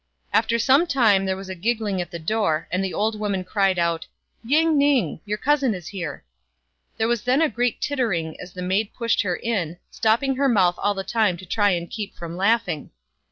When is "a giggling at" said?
1.47-2.09